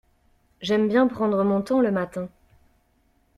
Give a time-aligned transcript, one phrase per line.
[0.61, 2.27] J'aime bien prendre mon temps le matin.